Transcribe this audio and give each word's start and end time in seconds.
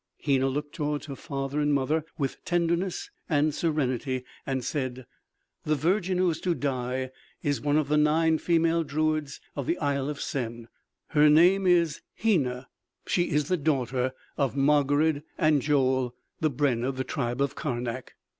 Hena 0.17 0.47
looked 0.47 0.73
towards 0.73 1.05
her 1.05 1.15
father 1.15 1.59
and 1.59 1.75
mother 1.75 2.03
with 2.17 2.43
tenderness 2.43 3.11
and 3.29 3.53
serenity 3.53 4.25
and 4.47 4.65
said: 4.65 5.05
"The 5.63 5.75
virgin 5.75 6.17
who 6.17 6.31
is 6.31 6.41
to 6.41 6.55
die 6.55 7.11
is 7.43 7.61
one 7.61 7.77
of 7.77 7.87
the 7.87 7.97
nine 7.99 8.39
female 8.39 8.83
druids 8.83 9.39
of 9.55 9.67
the 9.67 9.77
Isle 9.77 10.09
of 10.09 10.19
Sen. 10.19 10.69
Her 11.09 11.29
name 11.29 11.67
is 11.67 12.01
Hena. 12.15 12.67
She 13.05 13.29
is 13.29 13.47
the 13.47 13.57
daughter 13.57 14.13
of 14.37 14.55
Margarid 14.55 15.21
and 15.37 15.61
Joel, 15.61 16.15
the 16.39 16.49
brenn 16.49 16.83
of 16.83 16.97
the 16.97 17.03
tribe 17.03 17.39
of 17.39 17.53
Karnak!" 17.53 18.15